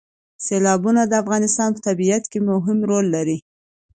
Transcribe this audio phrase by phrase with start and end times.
[0.45, 3.37] سیلابونه د افغانستان په طبیعت کې مهم رول لري.